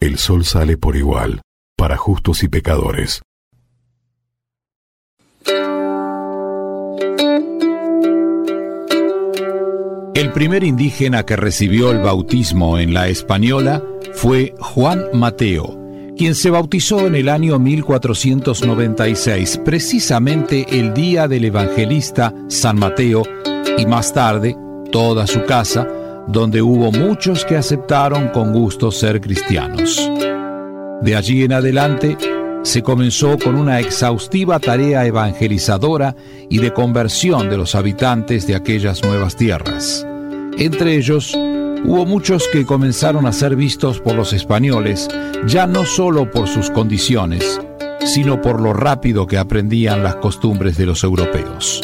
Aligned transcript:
El 0.00 0.16
sol 0.16 0.44
sale 0.44 0.76
por 0.76 0.94
igual, 0.94 1.40
para 1.76 1.96
justos 1.96 2.44
y 2.44 2.48
pecadores. 2.48 3.20
El 10.14 10.32
primer 10.32 10.62
indígena 10.62 11.26
que 11.26 11.34
recibió 11.34 11.90
el 11.90 11.98
bautismo 11.98 12.78
en 12.78 12.94
la 12.94 13.08
española 13.08 13.82
fue 14.14 14.54
Juan 14.60 15.02
Mateo, 15.14 15.76
quien 16.16 16.36
se 16.36 16.50
bautizó 16.50 17.08
en 17.08 17.16
el 17.16 17.28
año 17.28 17.58
1496, 17.58 19.62
precisamente 19.64 20.78
el 20.78 20.94
día 20.94 21.26
del 21.26 21.46
evangelista 21.46 22.32
San 22.46 22.78
Mateo, 22.78 23.24
y 23.76 23.84
más 23.86 24.12
tarde 24.12 24.56
toda 24.92 25.26
su 25.26 25.44
casa, 25.44 25.88
donde 26.28 26.60
hubo 26.60 26.92
muchos 26.92 27.44
que 27.44 27.56
aceptaron 27.56 28.28
con 28.28 28.52
gusto 28.52 28.90
ser 28.90 29.20
cristianos. 29.20 30.10
De 31.00 31.16
allí 31.16 31.42
en 31.42 31.52
adelante, 31.52 32.16
se 32.62 32.82
comenzó 32.82 33.38
con 33.38 33.54
una 33.54 33.80
exhaustiva 33.80 34.58
tarea 34.58 35.06
evangelizadora 35.06 36.14
y 36.50 36.58
de 36.58 36.72
conversión 36.72 37.48
de 37.48 37.56
los 37.56 37.74
habitantes 37.74 38.46
de 38.46 38.56
aquellas 38.56 39.02
nuevas 39.02 39.36
tierras. 39.36 40.06
Entre 40.58 40.96
ellos, 40.96 41.34
hubo 41.34 42.04
muchos 42.04 42.46
que 42.48 42.66
comenzaron 42.66 43.26
a 43.26 43.32
ser 43.32 43.56
vistos 43.56 44.00
por 44.00 44.14
los 44.14 44.32
españoles, 44.32 45.08
ya 45.46 45.66
no 45.66 45.86
solo 45.86 46.30
por 46.30 46.48
sus 46.48 46.68
condiciones, 46.70 47.60
sino 48.04 48.42
por 48.42 48.60
lo 48.60 48.74
rápido 48.74 49.26
que 49.26 49.38
aprendían 49.38 50.02
las 50.02 50.16
costumbres 50.16 50.76
de 50.76 50.86
los 50.86 51.04
europeos. 51.04 51.80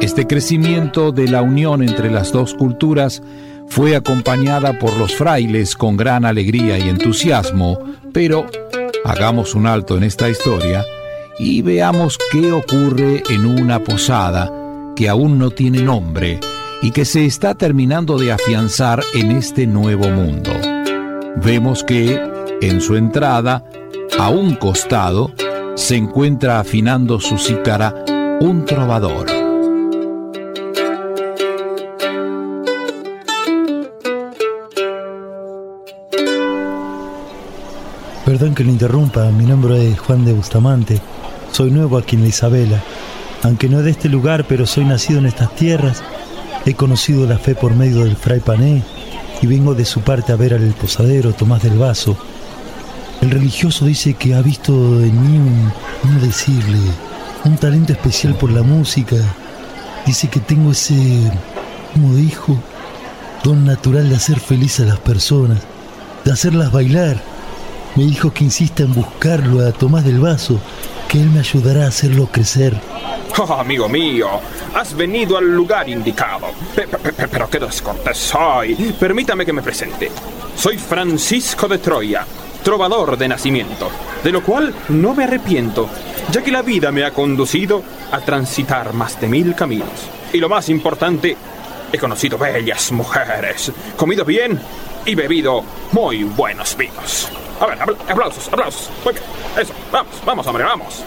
Este 0.00 0.28
crecimiento 0.28 1.10
de 1.10 1.26
la 1.26 1.42
unión 1.42 1.82
entre 1.82 2.08
las 2.10 2.30
dos 2.30 2.54
culturas 2.54 3.20
fue 3.66 3.96
acompañada 3.96 4.78
por 4.78 4.96
los 4.96 5.14
frailes 5.14 5.74
con 5.74 5.96
gran 5.96 6.24
alegría 6.24 6.78
y 6.78 6.88
entusiasmo, 6.88 7.78
pero 8.12 8.46
hagamos 9.04 9.56
un 9.56 9.66
alto 9.66 9.96
en 9.96 10.04
esta 10.04 10.28
historia 10.28 10.84
y 11.38 11.62
veamos 11.62 12.16
qué 12.30 12.52
ocurre 12.52 13.24
en 13.28 13.44
una 13.44 13.82
posada 13.82 14.52
que 14.94 15.08
aún 15.08 15.36
no 15.36 15.50
tiene 15.50 15.82
nombre 15.82 16.38
y 16.80 16.92
que 16.92 17.04
se 17.04 17.26
está 17.26 17.56
terminando 17.56 18.18
de 18.18 18.30
afianzar 18.30 19.02
en 19.14 19.32
este 19.32 19.66
nuevo 19.66 20.08
mundo. 20.08 20.52
Vemos 21.36 21.82
que, 21.82 22.20
en 22.60 22.80
su 22.80 22.94
entrada, 22.94 23.64
a 24.16 24.30
un 24.30 24.54
costado, 24.54 25.32
se 25.74 25.96
encuentra 25.96 26.60
afinando 26.60 27.18
su 27.20 27.36
cítara 27.36 27.94
un 28.40 28.64
trovador. 28.64 29.47
Perdón 38.28 38.54
que 38.54 38.62
lo 38.62 38.70
interrumpa, 38.70 39.30
mi 39.30 39.46
nombre 39.46 39.88
es 39.88 39.98
Juan 40.00 40.26
de 40.26 40.34
Bustamante. 40.34 41.00
Soy 41.50 41.70
nuevo 41.70 41.96
aquí 41.96 42.14
en 42.14 42.20
la 42.20 42.28
Isabela. 42.28 42.82
Aunque 43.42 43.70
no 43.70 43.80
de 43.80 43.90
este 43.90 44.10
lugar, 44.10 44.44
pero 44.46 44.66
soy 44.66 44.84
nacido 44.84 45.18
en 45.18 45.24
estas 45.24 45.56
tierras. 45.56 46.02
He 46.66 46.74
conocido 46.74 47.26
la 47.26 47.38
fe 47.38 47.54
por 47.54 47.74
medio 47.74 48.04
del 48.04 48.16
fray 48.16 48.40
Pané 48.40 48.82
y 49.40 49.46
vengo 49.46 49.72
de 49.72 49.86
su 49.86 50.02
parte 50.02 50.32
a 50.32 50.36
ver 50.36 50.52
al 50.52 50.74
posadero 50.74 51.32
Tomás 51.32 51.62
del 51.62 51.78
Vaso. 51.78 52.18
El 53.22 53.30
religioso 53.30 53.86
dice 53.86 54.12
que 54.12 54.34
ha 54.34 54.42
visto 54.42 54.74
en 54.74 55.22
mí 55.22 55.38
un, 55.38 55.72
¿cómo 56.02 56.20
decirle? 56.20 56.80
Un 57.46 57.56
talento 57.56 57.94
especial 57.94 58.34
por 58.34 58.50
la 58.50 58.62
música. 58.62 59.16
Dice 60.04 60.28
que 60.28 60.40
tengo 60.40 60.72
ese, 60.72 61.32
como 61.94 62.14
dijo, 62.14 62.58
don 63.42 63.64
natural 63.64 64.10
de 64.10 64.16
hacer 64.16 64.38
feliz 64.38 64.80
a 64.80 64.84
las 64.84 64.98
personas, 64.98 65.60
de 66.26 66.32
hacerlas 66.32 66.70
bailar 66.70 67.27
me 67.98 68.04
dijo 68.04 68.32
que 68.32 68.44
insista 68.44 68.84
en 68.84 68.94
buscarlo 68.94 69.66
a 69.66 69.72
Tomás 69.72 70.04
del 70.04 70.20
Vaso, 70.20 70.60
que 71.08 71.20
él 71.20 71.30
me 71.30 71.40
ayudará 71.40 71.84
a 71.84 71.88
hacerlo 71.88 72.28
crecer. 72.30 72.80
Oh, 73.36 73.52
amigo 73.54 73.88
mío, 73.88 74.28
has 74.72 74.94
venido 74.94 75.36
al 75.36 75.52
lugar 75.52 75.88
indicado. 75.88 76.46
Pero 76.76 77.50
qué 77.50 77.58
descortés 77.58 78.16
soy. 78.18 78.76
Permítame 79.00 79.44
que 79.44 79.52
me 79.52 79.62
presente. 79.62 80.12
Soy 80.54 80.78
Francisco 80.78 81.66
de 81.66 81.78
Troya, 81.78 82.24
trovador 82.62 83.18
de 83.18 83.26
nacimiento, 83.26 83.90
de 84.22 84.30
lo 84.30 84.44
cual 84.44 84.72
no 84.90 85.12
me 85.12 85.24
arrepiento, 85.24 85.88
ya 86.30 86.40
que 86.40 86.52
la 86.52 86.62
vida 86.62 86.92
me 86.92 87.04
ha 87.04 87.12
conducido 87.12 87.82
a 88.12 88.20
transitar 88.20 88.92
más 88.92 89.20
de 89.20 89.26
mil 89.26 89.56
caminos. 89.56 90.08
Y 90.32 90.38
lo 90.38 90.48
más 90.48 90.68
importante, 90.68 91.36
he 91.92 91.98
conocido 91.98 92.38
bellas 92.38 92.92
mujeres, 92.92 93.72
comido 93.96 94.24
bien 94.24 94.60
y 95.08 95.14
bebido 95.14 95.64
muy 95.92 96.24
buenos 96.24 96.76
vinos. 96.76 97.28
A 97.60 97.66
ver, 97.66 97.78
aplausos, 97.80 98.46
aplausos. 98.48 98.90
Eso, 99.58 99.72
vamos, 99.90 100.12
vamos, 100.24 100.46
hombre, 100.46 100.64
vamos. 100.64 101.02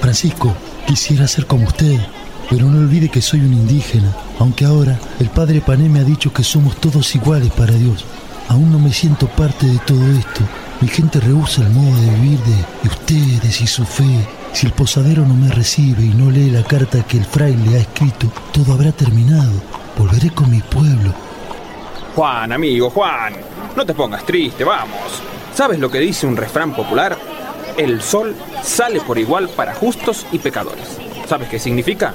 Francisco, 0.00 0.54
quisiera 0.86 1.26
ser 1.26 1.46
como 1.46 1.66
usted, 1.66 1.98
pero 2.50 2.66
no 2.66 2.78
olvide 2.78 3.08
que 3.08 3.22
soy 3.22 3.40
un 3.40 3.54
indígena, 3.54 4.14
aunque 4.38 4.66
ahora 4.66 4.98
el 5.18 5.30
padre 5.30 5.62
Pané 5.62 5.88
me 5.88 6.00
ha 6.00 6.04
dicho 6.04 6.32
que 6.34 6.44
somos 6.44 6.76
todos 6.76 7.14
iguales 7.14 7.50
para 7.52 7.72
Dios. 7.72 8.04
Aún 8.48 8.70
no 8.70 8.78
me 8.78 8.92
siento 8.92 9.26
parte 9.26 9.66
de 9.66 9.78
todo 9.78 10.06
esto. 10.12 10.42
Mi 10.82 10.88
gente 10.88 11.18
rehúsa 11.18 11.62
el 11.62 11.70
modo 11.70 11.96
de 11.98 12.10
vivir 12.10 12.38
de, 12.40 12.88
ustedes 12.88 13.62
y 13.62 13.66
su 13.66 13.86
fe. 13.86 14.28
Si 14.52 14.66
el 14.66 14.72
posadero 14.72 15.26
no 15.26 15.34
me 15.34 15.48
recibe 15.48 16.04
y 16.04 16.10
no 16.10 16.30
lee 16.30 16.50
la 16.50 16.62
carta 16.62 17.02
que 17.06 17.16
el 17.16 17.24
fraile 17.24 17.76
ha 17.76 17.80
escrito, 17.80 18.30
todo 18.52 18.74
habrá 18.74 18.92
terminado. 18.92 19.52
Volveré 19.98 20.28
con 20.30 20.50
mi 20.50 20.60
pueblo. 20.60 21.25
Juan, 22.16 22.50
amigo, 22.50 22.88
Juan, 22.88 23.34
no 23.76 23.84
te 23.84 23.92
pongas 23.92 24.24
triste, 24.24 24.64
vamos. 24.64 25.20
¿Sabes 25.54 25.78
lo 25.78 25.90
que 25.90 25.98
dice 25.98 26.26
un 26.26 26.34
refrán 26.34 26.74
popular? 26.74 27.14
El 27.76 28.00
sol 28.00 28.34
sale 28.62 29.02
por 29.02 29.18
igual 29.18 29.50
para 29.50 29.74
justos 29.74 30.24
y 30.32 30.38
pecadores. 30.38 30.96
¿Sabes 31.28 31.50
qué 31.50 31.58
significa? 31.58 32.14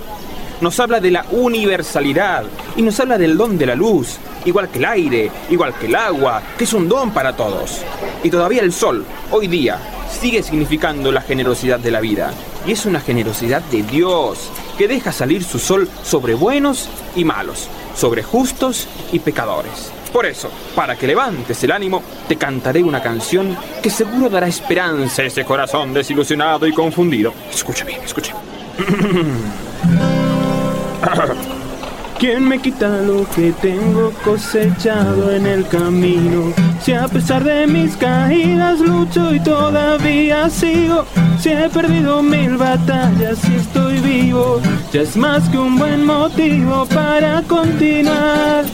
Nos 0.59 0.79
habla 0.79 0.99
de 0.99 1.11
la 1.11 1.23
universalidad 1.29 2.45
y 2.75 2.81
nos 2.81 2.99
habla 2.99 3.19
del 3.19 3.37
don 3.37 3.59
de 3.59 3.67
la 3.67 3.75
luz, 3.75 4.17
igual 4.43 4.69
que 4.69 4.79
el 4.79 4.85
aire, 4.85 5.31
igual 5.51 5.75
que 5.75 5.85
el 5.85 5.93
agua, 5.93 6.41
que 6.57 6.63
es 6.63 6.73
un 6.73 6.89
don 6.89 7.11
para 7.11 7.35
todos. 7.35 7.83
Y 8.23 8.31
todavía 8.31 8.63
el 8.63 8.73
sol, 8.73 9.05
hoy 9.29 9.45
día, 9.45 9.77
sigue 10.09 10.41
significando 10.41 11.11
la 11.11 11.21
generosidad 11.21 11.77
de 11.77 11.91
la 11.91 12.01
vida. 12.01 12.33
Y 12.65 12.71
es 12.71 12.87
una 12.87 13.01
generosidad 13.01 13.61
de 13.69 13.83
Dios, 13.83 14.49
que 14.79 14.87
deja 14.87 15.11
salir 15.11 15.43
su 15.43 15.59
sol 15.59 15.87
sobre 16.01 16.33
buenos 16.33 16.89
y 17.15 17.23
malos, 17.23 17.67
sobre 17.95 18.23
justos 18.23 18.87
y 19.11 19.19
pecadores. 19.19 19.91
Por 20.11 20.25
eso, 20.25 20.51
para 20.75 20.97
que 20.97 21.07
levantes 21.07 21.63
el 21.63 21.71
ánimo, 21.71 22.03
te 22.27 22.35
cantaré 22.35 22.83
una 22.83 23.01
canción 23.01 23.57
que 23.81 23.89
seguro 23.89 24.29
dará 24.29 24.47
esperanza 24.47 25.21
a 25.21 25.25
ese 25.25 25.45
corazón 25.45 25.93
desilusionado 25.93 26.67
y 26.67 26.73
confundido. 26.73 27.33
Escucha 27.49 27.85
bien, 27.85 28.01
escucha. 28.03 28.35
¿Quién 32.19 32.47
me 32.47 32.59
quita 32.59 33.01
lo 33.01 33.27
que 33.29 33.51
tengo 33.53 34.11
cosechado 34.23 35.31
en 35.31 35.47
el 35.47 35.67
camino? 35.67 36.53
Si 36.83 36.93
a 36.93 37.07
pesar 37.07 37.43
de 37.43 37.67
mis 37.67 37.95
caídas 37.95 38.79
lucho 38.79 39.35
y 39.35 39.39
todavía 39.39 40.49
sigo, 40.49 41.05
si 41.39 41.49
he 41.49 41.69
perdido 41.69 42.23
mil 42.23 42.57
batallas 42.57 43.37
y 43.47 43.55
estoy 43.55 43.99
vivo, 43.99 44.59
ya 44.91 45.01
es 45.01 45.15
más 45.15 45.47
que 45.49 45.59
un 45.59 45.77
buen 45.77 46.03
motivo 46.05 46.87
para 46.87 47.43
continuar 47.43 48.65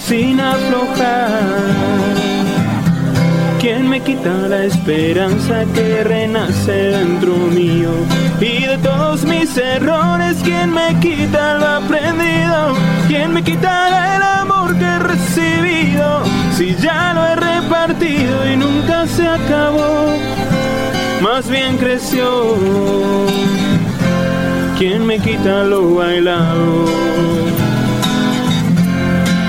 sin 0.00 0.40
aflojar. 0.40 1.28
¿Quién 3.60 3.88
me 3.88 4.00
quita 4.00 4.32
la 4.48 4.64
esperanza 4.64 5.64
que 5.74 6.02
renace 6.02 6.72
dentro 6.72 7.36
mío? 7.36 7.90
Y 8.40 8.66
de 8.66 8.78
todos 8.78 9.24
mis 9.24 9.56
errores, 9.56 10.38
¿quién 10.42 10.72
me 10.72 10.98
quita 11.00 11.54
lo 11.54 11.66
aprendido? 11.66 12.74
¿Quién 13.06 13.32
me 13.32 13.42
quita 13.44 14.16
el 14.16 14.22
amor 14.22 14.67
más 21.22 21.48
bien 21.48 21.76
creció. 21.78 22.56
¿Quién 24.78 25.06
me 25.06 25.18
quita 25.18 25.64
lo 25.64 25.94
bailado? 25.94 26.84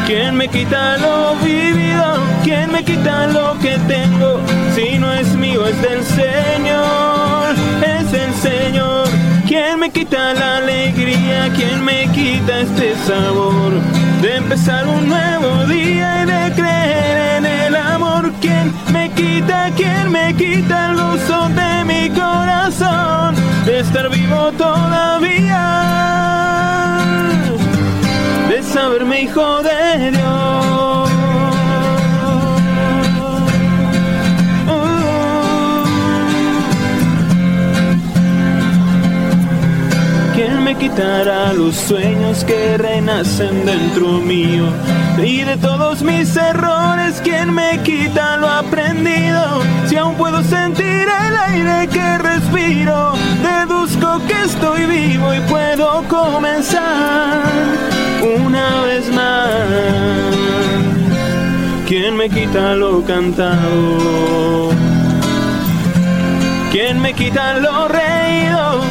¿Quién 0.07 0.35
me 0.35 0.47
quita 0.47 0.97
lo 0.97 1.35
vivido? 1.45 2.15
¿Quién 2.43 2.71
me 2.71 2.83
quita 2.83 3.27
lo 3.27 3.57
que 3.59 3.77
tengo? 3.87 4.39
Si 4.75 4.97
no 4.97 5.13
es 5.13 5.35
mío, 5.35 5.67
es 5.67 5.79
del 5.81 6.03
Señor, 6.03 7.55
es 7.83 8.13
el 8.13 8.33
Señor. 8.33 9.07
¿Quién 9.47 9.79
me 9.79 9.91
quita 9.91 10.33
la 10.33 10.57
alegría? 10.57 11.51
¿Quién 11.55 11.83
me 11.83 12.07
quita 12.07 12.61
este 12.61 12.95
sabor? 13.05 13.73
De 14.21 14.35
empezar 14.37 14.87
un 14.87 15.07
nuevo 15.07 15.65
día 15.65 16.23
y 16.23 16.25
de 16.25 16.55
creer 16.55 17.37
en 17.37 17.45
el 17.45 17.75
amor. 17.75 18.31
¿Quién 18.41 18.73
me 18.91 19.08
quita? 19.49 19.71
¿Quién 19.75 20.11
me 20.11 20.35
quita 20.35 20.91
el 20.91 20.97
gozo 20.97 21.49
de 21.49 21.83
mi 21.85 22.09
corazón? 22.09 23.35
De 23.65 23.79
estar 23.79 24.09
vivo 24.09 24.51
todavía 24.53 25.65
de 28.49 28.63
saberme 28.63 29.21
hijo 29.21 29.61
de 29.63 30.11
Dios. 30.11 31.08
Quitará 40.79 41.51
los 41.53 41.75
sueños 41.75 42.43
que 42.45 42.77
renacen 42.77 43.65
dentro 43.65 44.19
mío. 44.19 44.65
Y 45.21 45.41
de 45.41 45.57
todos 45.57 46.01
mis 46.01 46.35
errores, 46.37 47.19
¿quién 47.21 47.53
me 47.53 47.79
quita 47.83 48.37
lo 48.37 48.47
aprendido? 48.47 49.61
Si 49.87 49.97
aún 49.97 50.15
puedo 50.15 50.41
sentir 50.43 51.05
el 51.25 51.37
aire 51.53 51.87
que 51.89 52.17
respiro, 52.17 53.13
deduzco 53.43 54.21
que 54.25 54.41
estoy 54.45 54.85
vivo 54.85 55.33
y 55.33 55.39
puedo 55.41 56.03
comenzar 56.07 57.41
una 58.21 58.81
vez 58.83 59.13
más. 59.13 59.49
¿Quién 61.87 62.15
me 62.15 62.29
quita 62.29 62.75
lo 62.75 63.03
cantado? 63.03 64.69
¿Quién 66.71 67.01
me 67.01 67.13
quita 67.13 67.55
lo 67.55 67.87
reído? 67.87 68.88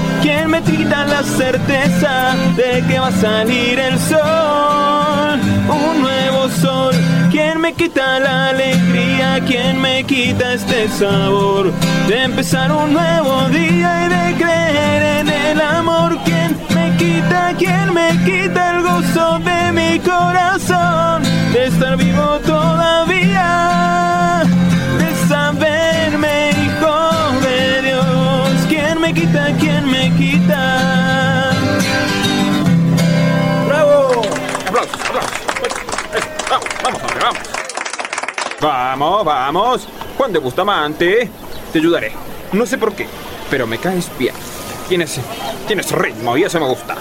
¿Quién 0.59 0.77
me 0.77 0.85
quita 0.85 1.07
la 1.07 1.23
certeza 1.23 2.35
de 2.57 2.85
que 2.89 2.99
va 2.99 3.09
a 3.09 3.13
salir 3.13 3.79
el 3.79 3.97
sol? 3.99 5.41
Un 5.69 6.01
nuevo 6.03 6.49
sol. 6.49 6.95
¿Quién 7.31 7.61
me 7.61 7.75
quita 7.75 8.19
la 8.19 8.49
alegría? 8.49 9.41
¿Quién 9.47 9.81
me 9.81 10.03
quita 10.05 10.55
este 10.55 10.89
sabor? 10.89 11.73
De 12.09 12.25
empezar 12.25 12.73
un 12.73 12.93
nuevo 12.93 13.49
día 13.51 14.07
y 14.07 14.09
de 14.09 14.37
creer 14.37 15.03
en 15.21 15.29
el 15.29 15.61
amor. 15.61 16.19
¿Quién 16.25 16.57
me 16.75 16.97
quita? 16.97 17.55
¿Quién 17.57 17.95
me 17.95 18.09
quita 18.25 18.73
el 18.73 18.83
gozo 18.83 19.39
de 19.39 19.73
mi 19.73 19.99
corazón? 20.01 21.23
De 21.53 21.67
estar 21.67 21.97
vivo 21.97 22.41
todavía. 22.45 23.78
Vamos, 38.61 39.25
vamos. 39.25 39.89
Juan 40.17 40.33
de 40.33 40.41
Bustamante, 40.41 41.31
te 41.73 41.79
ayudaré. 41.79 42.13
No 42.53 42.67
sé 42.67 42.77
por 42.77 42.93
qué, 42.93 43.07
pero 43.51 43.69
me 43.69 43.79
caes 43.79 44.11
bien. 44.19 44.35
Tienes, 44.89 45.21
tienes 45.69 45.93
ritmo 45.93 46.37
y 46.37 46.43
eso 46.43 46.59
me 46.59 46.67
gusta. 46.67 46.97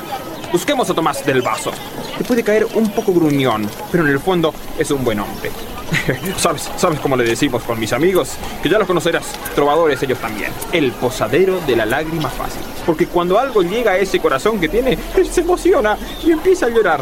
Busquemos 0.51 0.87
a 0.89 0.93
Tomás 0.93 1.25
del 1.25 1.41
Vaso. 1.41 1.71
Te 2.15 2.23
puede 2.23 2.43
caer 2.43 2.67
un 2.75 2.91
poco 2.91 3.11
gruñón, 3.11 3.67
pero 3.91 4.05
en 4.05 4.11
el 4.11 4.19
fondo 4.19 4.53
es 4.77 4.91
un 4.91 5.03
buen 5.03 5.19
hombre. 5.19 5.51
¿Sabes, 6.37 6.69
¿Sabes 6.75 6.99
cómo 6.99 7.15
le 7.15 7.23
decimos 7.23 7.63
con 7.63 7.79
mis 7.79 7.91
amigos? 7.91 8.33
Que 8.61 8.69
ya 8.69 8.77
los 8.77 8.87
conocerás, 8.87 9.25
trovadores 9.55 10.03
ellos 10.03 10.19
también. 10.19 10.51
El 10.71 10.91
posadero 10.91 11.59
de 11.65 11.75
la 11.75 11.87
lágrima 11.87 12.29
fácil. 12.29 12.61
Porque 12.85 13.07
cuando 13.07 13.39
algo 13.39 13.63
llega 13.63 13.93
a 13.93 13.97
ese 13.97 14.19
corazón 14.19 14.59
que 14.59 14.69
tiene, 14.69 14.95
él 15.15 15.27
se 15.27 15.41
emociona 15.41 15.97
y 16.23 16.31
empieza 16.31 16.67
a 16.67 16.69
llorar. 16.69 17.01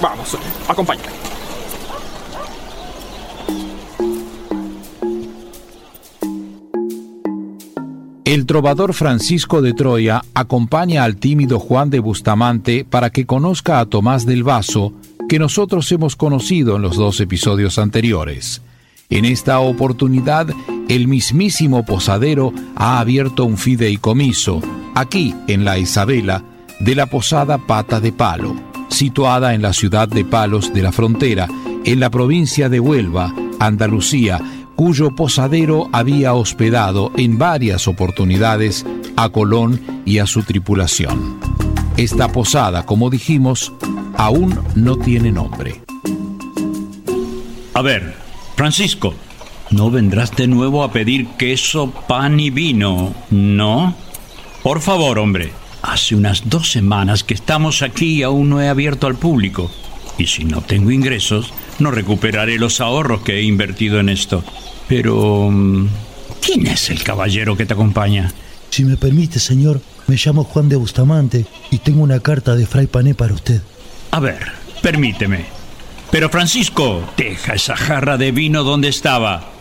Vamos, 0.00 0.36
acompáñame. 0.66 1.31
El 8.32 8.46
trovador 8.46 8.94
Francisco 8.94 9.60
de 9.60 9.74
Troya 9.74 10.22
acompaña 10.32 11.04
al 11.04 11.16
tímido 11.16 11.58
Juan 11.58 11.90
de 11.90 12.00
Bustamante 12.00 12.82
para 12.82 13.10
que 13.10 13.26
conozca 13.26 13.78
a 13.78 13.84
Tomás 13.84 14.24
del 14.24 14.42
Vaso, 14.42 14.94
que 15.28 15.38
nosotros 15.38 15.92
hemos 15.92 16.16
conocido 16.16 16.76
en 16.76 16.80
los 16.80 16.96
dos 16.96 17.20
episodios 17.20 17.78
anteriores. 17.78 18.62
En 19.10 19.26
esta 19.26 19.60
oportunidad, 19.60 20.46
el 20.88 21.08
mismísimo 21.08 21.84
posadero 21.84 22.54
ha 22.74 23.00
abierto 23.00 23.44
un 23.44 23.58
fideicomiso, 23.58 24.62
aquí 24.94 25.34
en 25.46 25.66
la 25.66 25.76
Isabela, 25.76 26.42
de 26.80 26.94
la 26.94 27.04
posada 27.04 27.58
Pata 27.58 28.00
de 28.00 28.12
Palo, 28.12 28.56
situada 28.88 29.52
en 29.52 29.60
la 29.60 29.74
ciudad 29.74 30.08
de 30.08 30.24
Palos 30.24 30.72
de 30.72 30.80
la 30.80 30.92
Frontera, 30.92 31.48
en 31.84 32.00
la 32.00 32.08
provincia 32.08 32.70
de 32.70 32.80
Huelva, 32.80 33.34
Andalucía, 33.58 34.40
cuyo 34.84 35.14
posadero 35.14 35.88
había 35.92 36.34
hospedado 36.34 37.12
en 37.16 37.38
varias 37.38 37.86
oportunidades 37.86 38.84
a 39.14 39.28
Colón 39.28 39.80
y 40.04 40.18
a 40.18 40.26
su 40.26 40.42
tripulación. 40.42 41.38
Esta 41.96 42.32
posada, 42.32 42.84
como 42.84 43.08
dijimos, 43.08 43.72
aún 44.16 44.58
no 44.74 44.96
tiene 44.96 45.30
nombre. 45.30 45.80
A 47.74 47.80
ver, 47.80 48.16
Francisco, 48.56 49.14
no 49.70 49.88
vendrás 49.92 50.34
de 50.34 50.48
nuevo 50.48 50.82
a 50.82 50.90
pedir 50.90 51.28
queso, 51.38 51.92
pan 52.08 52.40
y 52.40 52.50
vino, 52.50 53.14
¿no? 53.30 53.94
Por 54.64 54.80
favor, 54.80 55.20
hombre. 55.20 55.52
Hace 55.82 56.16
unas 56.16 56.50
dos 56.50 56.72
semanas 56.72 57.22
que 57.22 57.34
estamos 57.34 57.82
aquí 57.82 58.14
y 58.14 58.22
aún 58.24 58.48
no 58.50 58.60
he 58.60 58.68
abierto 58.68 59.06
al 59.06 59.14
público. 59.14 59.70
Y 60.18 60.26
si 60.26 60.44
no 60.44 60.60
tengo 60.60 60.90
ingresos, 60.90 61.54
no 61.78 61.92
recuperaré 61.92 62.58
los 62.58 62.80
ahorros 62.80 63.22
que 63.22 63.38
he 63.38 63.42
invertido 63.42 64.00
en 64.00 64.08
esto. 64.08 64.42
Pero... 64.92 65.48
mm, 65.50 65.88
¿Quién 66.44 66.66
es 66.66 66.90
el 66.90 67.02
caballero 67.02 67.56
que 67.56 67.64
te 67.64 67.72
acompaña? 67.72 68.30
Si 68.68 68.84
me 68.84 68.98
permite, 68.98 69.38
señor, 69.38 69.80
me 70.06 70.16
llamo 70.22 70.44
Juan 70.44 70.68
de 70.68 70.76
Bustamante 70.76 71.46
y 71.70 71.78
tengo 71.78 72.02
una 72.02 72.20
carta 72.20 72.54
de 72.54 72.66
Fray 72.66 72.88
Pané 72.88 73.14
para 73.14 73.32
usted. 73.32 73.62
A 74.10 74.20
ver, 74.20 74.52
permíteme. 74.82 75.46
Pero 76.10 76.28
Francisco, 76.28 77.02
deja 77.16 77.54
esa 77.54 77.74
jarra 77.74 78.18
de 78.18 78.32
vino 78.32 78.64
donde 78.64 78.88
estaba. 78.88 79.52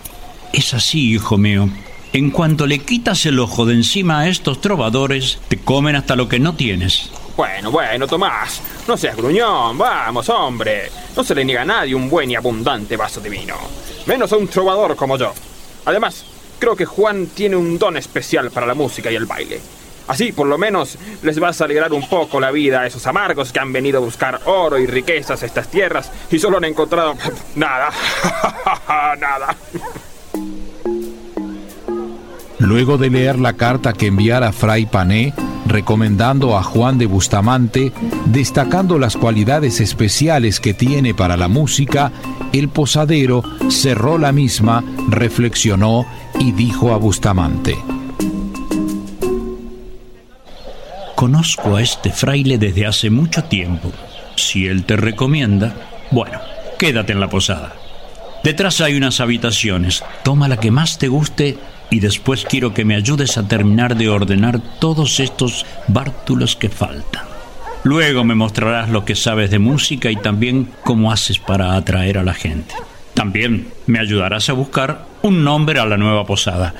Es 0.51 0.74
así, 0.74 1.13
hijo 1.13 1.38
mío. 1.38 1.69
En 2.12 2.31
cuanto 2.31 2.68
le 2.68 2.80
quitas 2.80 3.25
el 3.25 3.39
ojo 3.39 3.66
de 3.66 3.75
encima 3.75 4.19
a 4.19 4.28
estos 4.28 4.60
trovadores, 4.60 5.39
te 5.48 5.56
comen 5.56 5.95
hasta 5.95 6.18
lo 6.18 6.28
que 6.28 6.39
no 6.39 6.56
tienes. 6.56 7.10
Bueno, 7.38 7.72
bueno, 7.72 8.06
Tomás, 8.06 8.62
no 8.86 8.98
seas 8.98 9.16
gruñón, 9.16 9.78
vamos, 9.78 10.28
hombre. 10.28 10.92
No 11.16 11.24
se 11.24 11.33
le 11.33 11.45
niega 11.45 11.62
a 11.62 11.66
nadie 11.66 11.95
un 11.95 12.10
buen 12.10 12.30
y 12.30 12.36
abundante 12.36 12.98
vaso 12.98 13.22
de 13.22 13.30
vino. 13.30 13.56
Menos 14.06 14.33
a 14.33 14.38
un 14.38 14.48
trovador 14.48 14.95
como 14.95 15.18
yo. 15.18 15.33
Además, 15.86 16.25
creo 16.59 16.75
que 16.75 16.86
Juan 16.86 17.27
tiene 17.27 17.56
un 17.56 17.77
don 17.77 17.98
especial 17.98 18.51
para 18.51 18.68
la 18.68 18.74
música 18.74 19.12
y 19.12 19.15
el 19.15 19.25
baile. 19.25 19.59
Así, 20.07 20.31
por 20.31 20.48
lo 20.48 20.57
menos, 20.57 20.98
les 21.21 21.39
vas 21.39 21.62
a 21.62 21.65
alegrar 21.65 21.94
un 21.94 22.07
poco 22.09 22.39
la 22.39 22.51
vida 22.51 22.81
a 22.81 22.88
esos 22.88 23.06
amargos 23.07 23.51
que 23.51 23.59
han 23.59 23.71
venido 23.71 24.00
a 24.00 24.01
buscar 24.01 24.42
oro 24.45 24.77
y 24.77 24.86
riquezas 24.86 25.42
a 25.42 25.45
estas 25.45 25.69
tierras 25.69 26.12
y 26.30 26.39
solo 26.39 26.57
han 26.57 26.65
encontrado 26.65 27.15
nada. 27.56 27.92
nada. 29.19 29.56
Luego 32.59 32.97
de 32.97 33.09
leer 33.09 33.40
la 33.40 33.54
carta 33.54 33.94
que 33.94 34.07
enviara 34.07 34.52
Fray 34.52 34.85
Pané, 34.85 35.33
recomendando 35.71 36.57
a 36.57 36.63
Juan 36.63 36.97
de 36.97 37.06
Bustamante, 37.06 37.92
destacando 38.25 38.99
las 38.99 39.16
cualidades 39.16 39.80
especiales 39.80 40.59
que 40.59 40.73
tiene 40.73 41.13
para 41.13 41.37
la 41.37 41.47
música, 41.47 42.11
el 42.51 42.69
posadero 42.69 43.42
cerró 43.69 44.18
la 44.18 44.31
misma, 44.31 44.83
reflexionó 45.09 46.06
y 46.40 46.51
dijo 46.51 46.94
a 46.94 46.97
Bustamante. 46.97 47.78
Conozco 51.16 51.75
a 51.75 51.81
este 51.81 52.11
fraile 52.11 52.57
desde 52.57 52.85
hace 52.85 53.09
mucho 53.09 53.44
tiempo. 53.44 53.92
Si 54.35 54.68
él 54.68 54.83
te 54.85 54.97
recomienda, 54.97 55.73
bueno, 56.09 56.40
quédate 56.78 57.13
en 57.13 57.19
la 57.19 57.30
posada. 57.30 57.75
Detrás 58.44 58.81
hay 58.81 58.95
unas 58.95 59.19
habitaciones. 59.19 60.04
Toma 60.23 60.47
la 60.47 60.57
que 60.57 60.71
más 60.71 60.97
te 60.97 61.07
guste 61.07 61.57
y 61.92 62.00
después 62.00 62.45
quiero 62.50 62.74
que 62.74 62.86
me 62.86 62.95
ayudes 62.95 63.38
a 63.38 63.48
terminar 63.48 63.95
de 63.95 64.10
ordenar 64.10 64.60
todos 64.80 65.19
estos 65.19 65.66
bártulos 65.88 66.56
que 66.56 66.69
faltan. 66.69 67.26
Luego 67.83 68.24
me 68.24 68.33
mostrarás 68.33 68.90
lo 68.90 69.06
que 69.06 69.16
sabes 69.16 69.52
de 69.52 69.60
música 69.60 70.10
y 70.10 70.16
también 70.16 70.69
cómo 70.83 71.12
haces 71.12 71.38
para 71.38 71.76
atraer 71.76 72.18
a 72.18 72.24
la 72.24 72.33
gente. 72.33 72.74
También 73.14 73.68
me 73.88 74.00
ayudarás 74.00 74.50
a 74.50 74.54
buscar 74.54 75.06
un 75.21 75.44
nombre 75.44 75.80
a 75.80 75.86
la 75.86 75.98
nueva 75.98 76.26
posada. 76.26 76.74